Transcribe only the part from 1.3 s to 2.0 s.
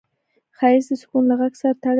غږ سره تړلی دی